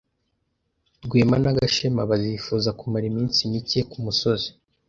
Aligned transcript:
Rwema 1.05 1.35
na 1.43 1.55
Gashema 1.57 2.03
bifuzaga 2.09 2.71
kumara 2.79 3.05
iminsi 3.11 3.39
mike 3.51 3.79
kumusozi. 3.91 4.49